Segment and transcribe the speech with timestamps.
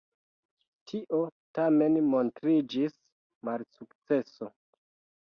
[0.91, 1.19] Tio
[1.59, 2.99] tamen montriĝis
[3.51, 4.55] malsukceso.